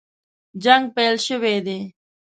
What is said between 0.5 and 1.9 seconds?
جنګ پیل شوی دی.